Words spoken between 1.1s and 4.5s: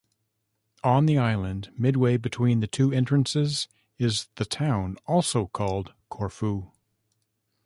island, midway between the two entrances, is the